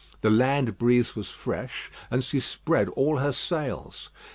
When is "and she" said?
2.09-2.39